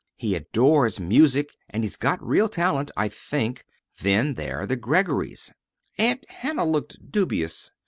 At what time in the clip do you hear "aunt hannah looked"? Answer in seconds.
5.99-7.11